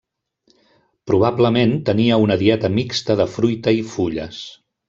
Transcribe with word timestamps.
Probablement 1.11 1.75
tenia 1.91 2.19
una 2.25 2.39
dieta 2.45 2.75
mixta 2.81 3.21
de 3.23 3.31
fruita 3.37 3.79
i 3.83 3.89
fulles. 3.95 4.43